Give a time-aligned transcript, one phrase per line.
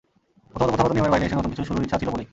[0.55, 2.27] প্রথমত, প্রথাগত নিয়মের বাইরে এসে নতুন কিছু শুরুর ইচ্ছা ছিল বলেই।